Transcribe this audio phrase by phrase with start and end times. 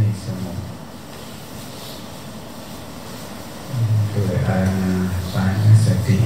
[0.00, 0.58] ให้สงบ
[4.10, 4.58] โดยอา
[5.32, 5.52] ศัย
[5.84, 6.16] สติ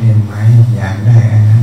[0.00, 0.32] ได้ไหม
[0.76, 1.59] อยากได้อะไร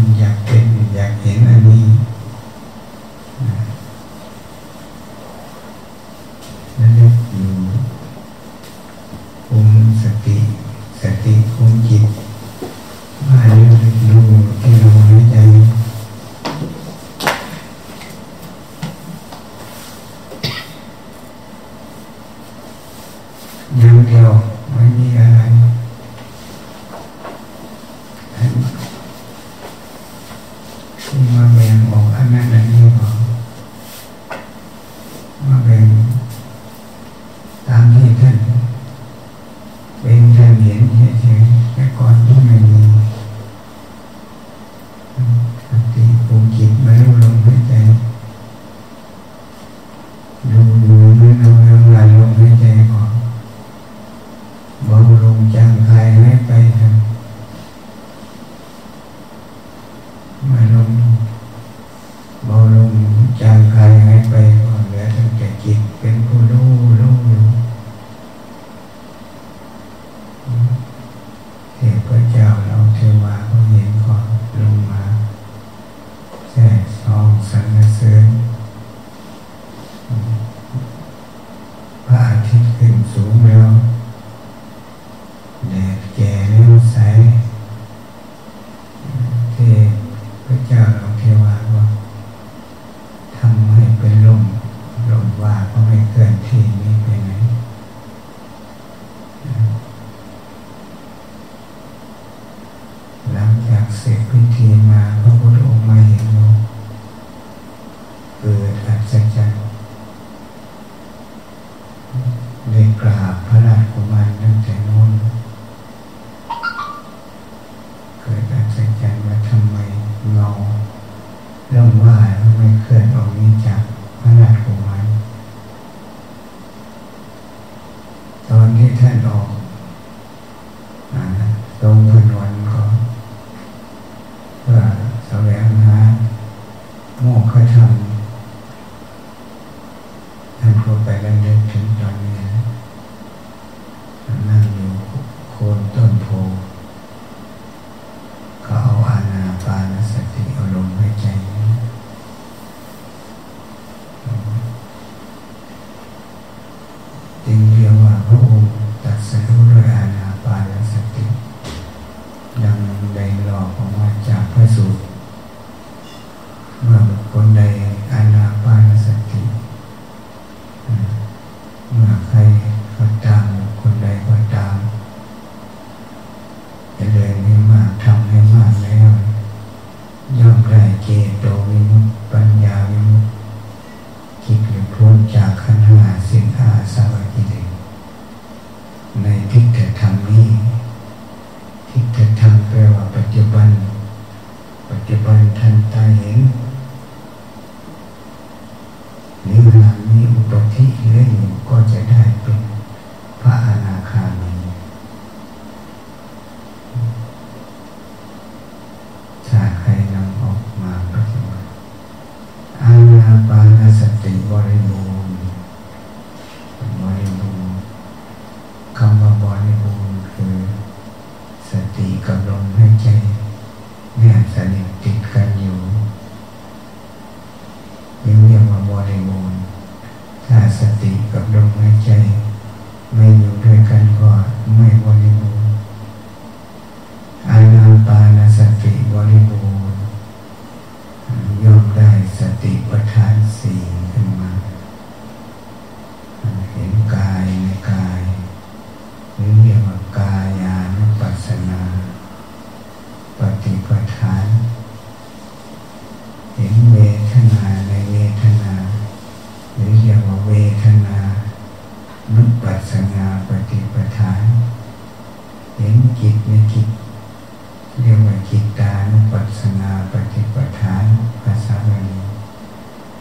[268.49, 272.19] จิตตานุปัสสนาปฏิปทานุปัสสวนี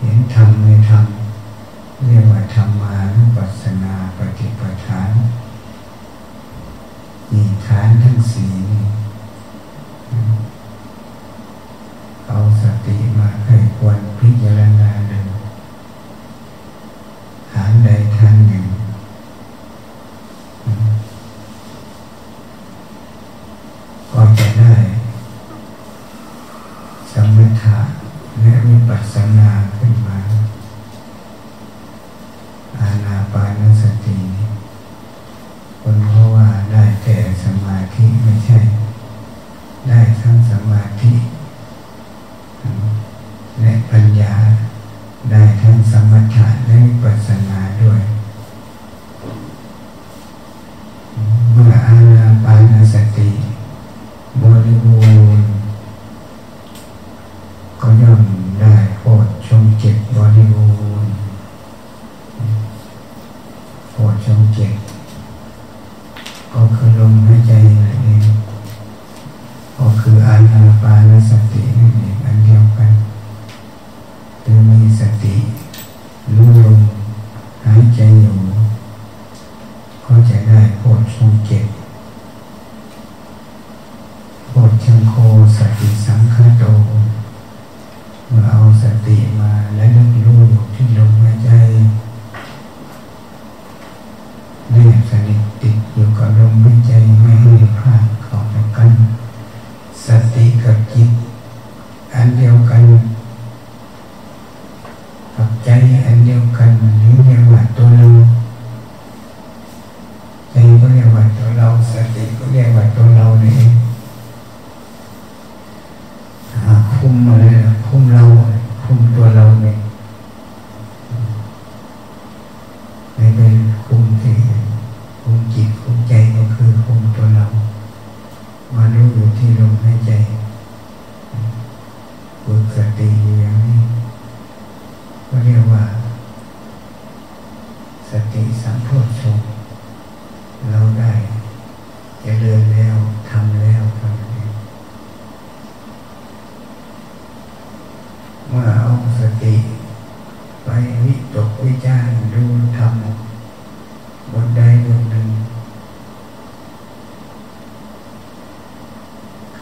[0.00, 1.06] เห็นธรรมในธรรม
[2.04, 5.10] เรียกว่าธรรมานุปัสสนาปฏิปทาน
[7.32, 8.82] มีฐานทั้งสี่นี่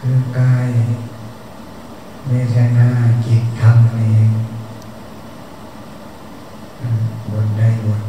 [0.07, 0.87] คือกายไม่
[2.27, 2.87] เวทนา
[3.25, 4.29] จิตทำเอง
[7.31, 8.01] บนได้บน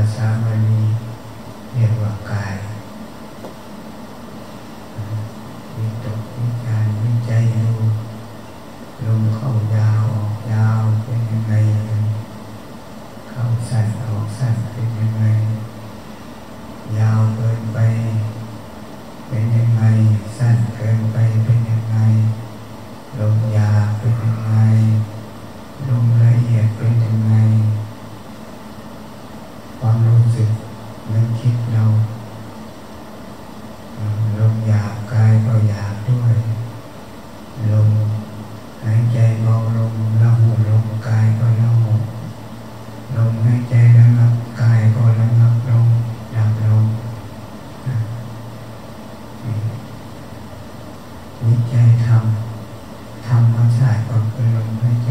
[0.00, 0.82] าษาบาลี
[1.72, 2.56] เรียกว่ากาย
[5.76, 7.72] มีตกวิจารวิจัยดู
[9.06, 11.54] ลมเข้ายาวออกยาวเป็นยังไง
[13.30, 15.07] เข้าสั้นออกสั้นเป็นยัง
[51.70, 51.76] ใจ
[52.06, 55.10] ทำทำความสะอาดความเป็นลมห้ยใจ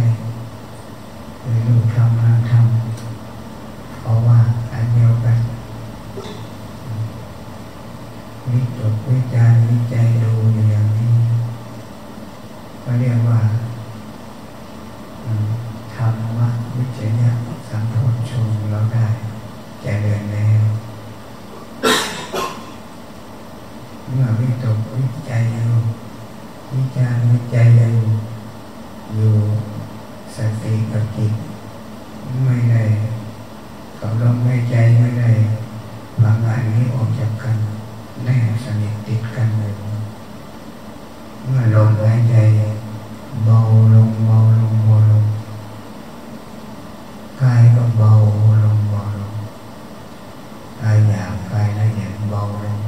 [52.38, 52.80] เบนั้น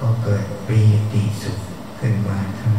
[0.00, 0.80] ก็เกิดปี
[1.12, 1.58] ติสุข
[1.98, 2.74] ขึ้นมาทั้น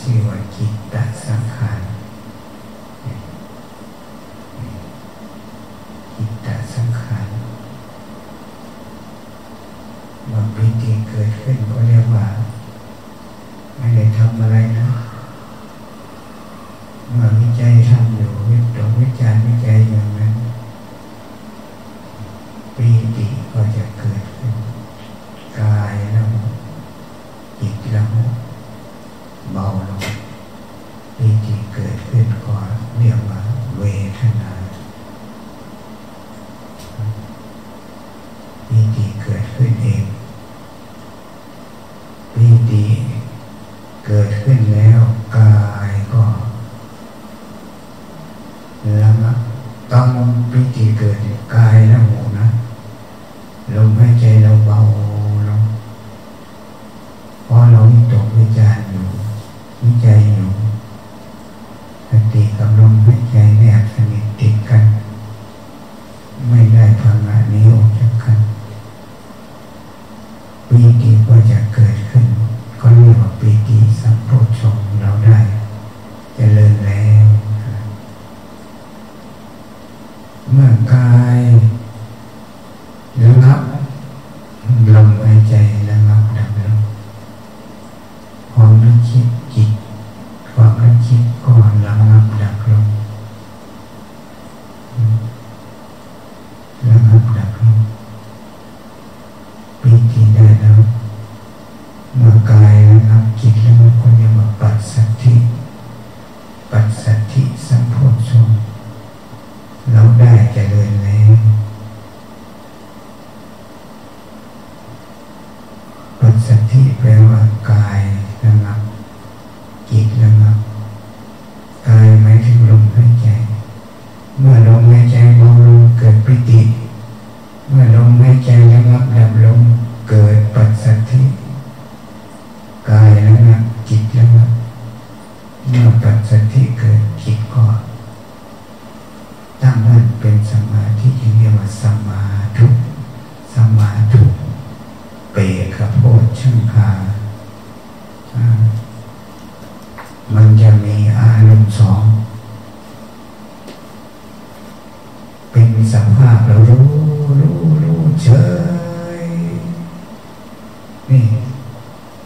[0.00, 0.94] ชีวกิจต
[1.26, 1.80] สังขาร
[53.98, 55.09] vai trè đồng bào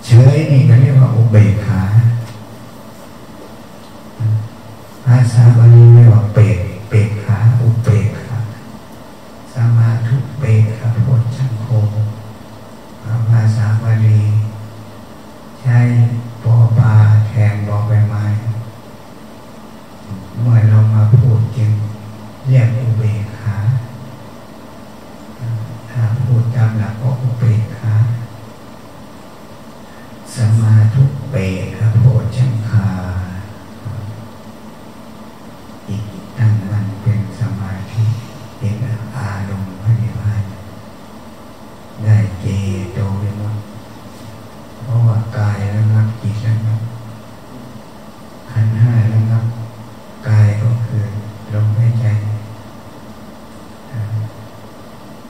[0.06, 1.80] เฉยนี่ก็เรียกว่าอุเบกขา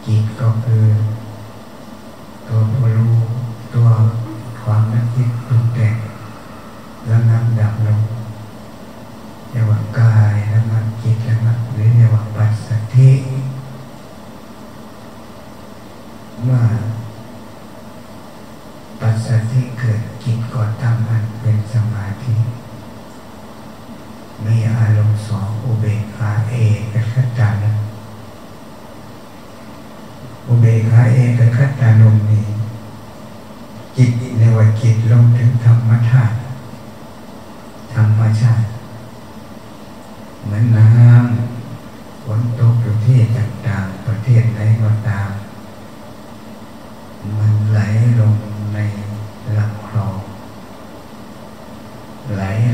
[0.06, 0.86] จิตก็คือ
[2.48, 3.16] ตัวผู้รู้
[3.74, 3.88] ตัว
[4.62, 5.94] ความนึกคิดปรุงแต่ง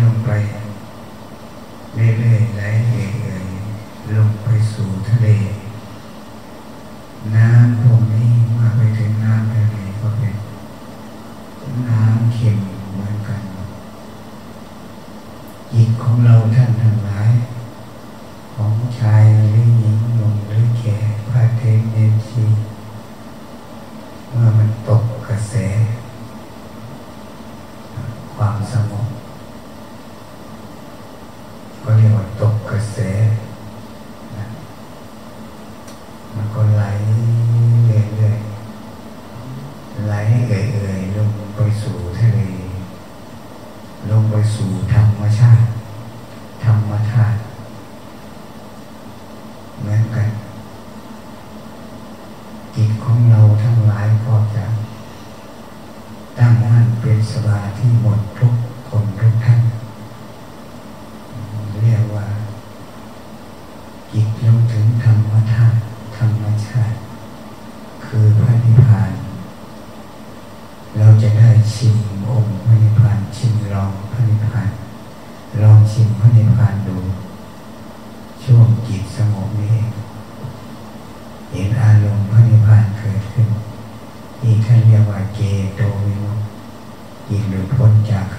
[0.02, 0.30] ลงไป
[1.94, 5.28] เรื่อยๆไหลเอื่อยๆลงไปสู่ทะเล
[7.34, 8.09] น้ำพง
[57.34, 58.69] สบายที่หมดทุกข์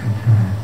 [0.03, 0.60] mhm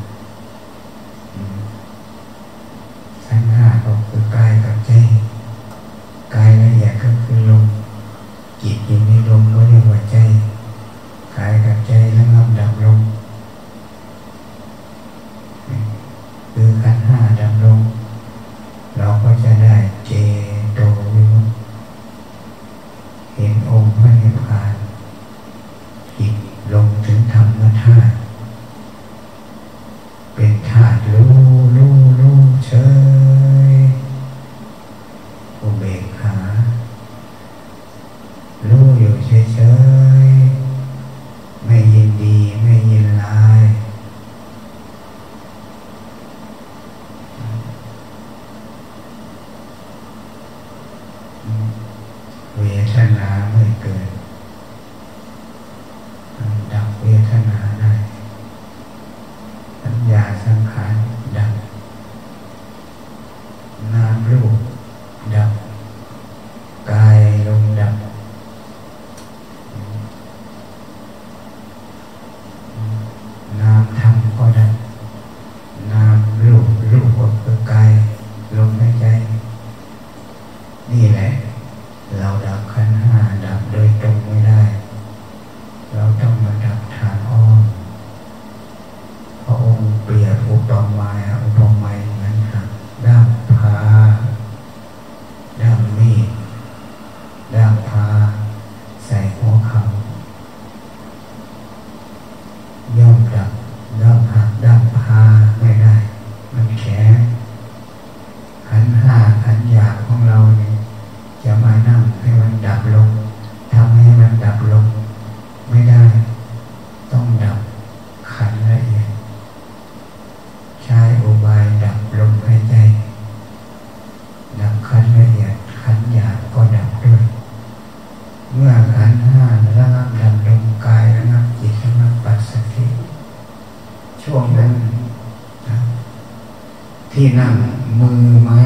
[137.19, 137.55] ที่นั่ง
[137.99, 138.59] มือไม้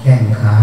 [0.00, 0.56] แข้งขา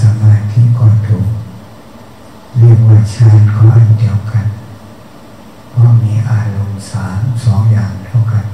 [0.00, 1.28] สมาธิก็ถูก
[2.58, 4.46] เรียกว่าฌานก็อันเดียวกัน
[5.70, 8.44] เพราะมีอารมณ์สามสองอย่างเท่ากัน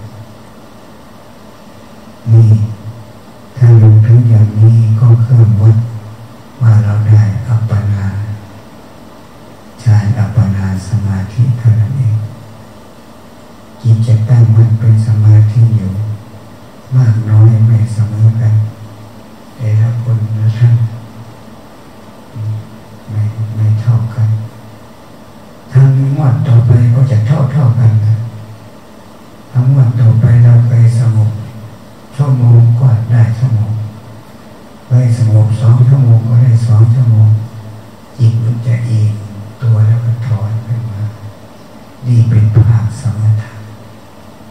[42.11, 43.53] นี่เป็นภาพสมถะ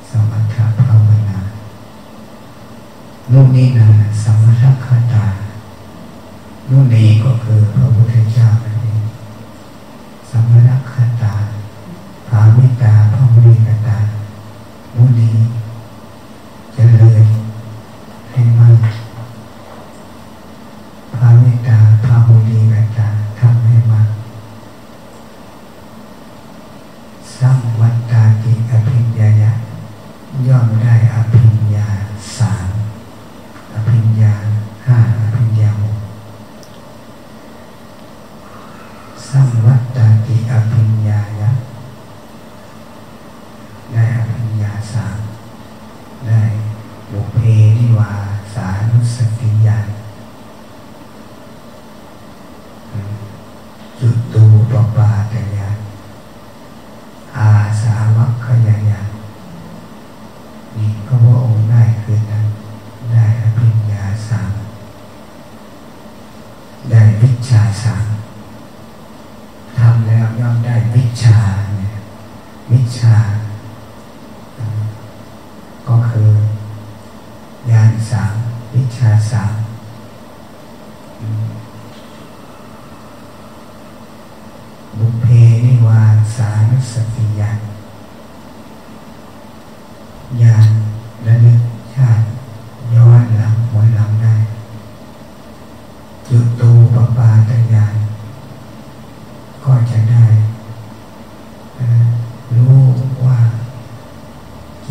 [0.10, 1.40] สมถะภาวนา
[3.34, 3.88] ลูกนี้นะ
[4.24, 5.26] สมถะคาตา
[6.70, 7.32] ลูกนี้ก็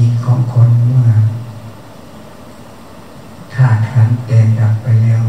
[0.00, 1.10] จิตของคนเมื่อ
[3.54, 5.24] ธาตุขันธ์แตกดับไปแล้ว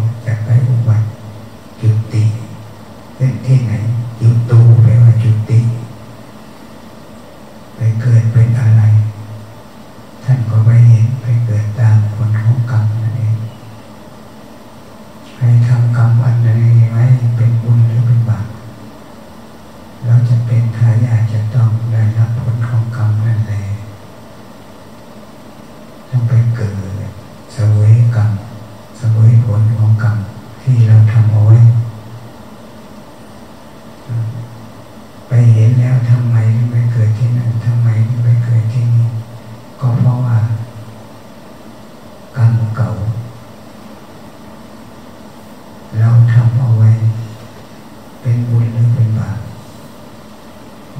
[48.51, 49.39] บุญหรือเป็นบาป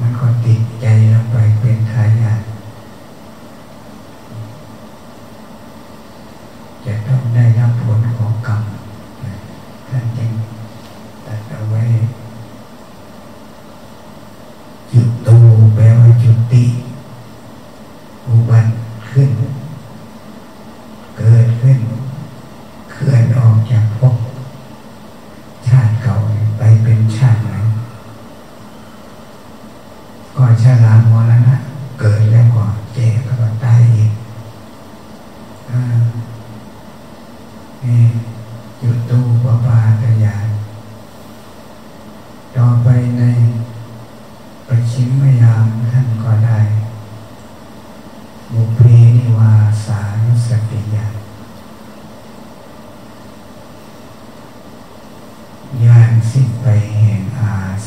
[0.00, 0.86] มันก็ติดใจ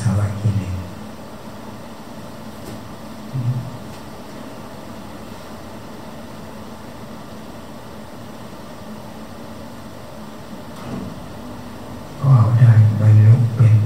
[0.03, 0.75] าสวะกิเลส
[12.21, 13.77] ก็ได้บรรลุเป็น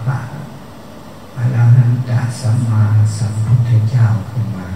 [0.00, 0.18] พระ
[1.36, 2.84] อรหันตสัมมา
[3.16, 4.68] สัมพุทธเจ้าขึ้นมา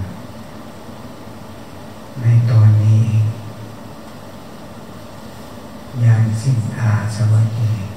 [2.20, 3.04] ในตอนนี้
[6.02, 7.87] ยานสิ้นอาสวัสดีส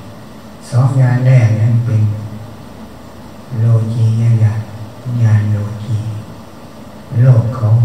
[0.80, 2.04] องยานแรกนั้นเป็น
[3.60, 4.62] โลกียญาณ
[5.24, 6.00] ยานโลกี
[7.20, 7.76] โลกของ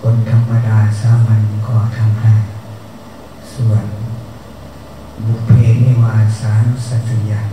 [0.00, 2.34] คนธรรมดาสามัญก็ทำได้
[3.52, 3.84] ส่วน
[5.24, 5.50] บุเพ
[5.84, 7.50] นิวาสานุสติญาณ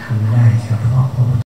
[0.00, 1.24] ทำได้เฉพาะพระ